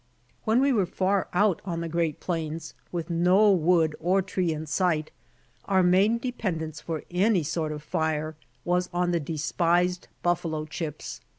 When 0.45 0.61
we 0.61 0.73
were 0.73 0.87
far 0.87 1.27
out 1.31 1.61
on 1.63 1.81
the 1.81 1.87
great 1.87 2.19
plains, 2.19 2.73
with 2.91 3.11
no 3.11 3.51
wood 3.51 3.95
or 3.99 4.23
tree 4.23 4.51
in 4.51 4.65
sight, 4.65 5.11
our 5.65 5.83
main 5.83 6.17
dependance 6.17 6.81
for 6.81 7.03
any 7.11 7.43
sort 7.43 7.71
of 7.71 7.83
fire 7.83 8.35
was 8.65 8.89
on 8.93 9.11
the 9.11 9.19
despised 9.19 10.07
buffalo 10.23 10.65
chips. 10.65 11.21